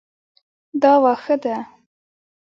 دا 0.81 0.93
واښه 1.03 1.35
ده 1.43 1.55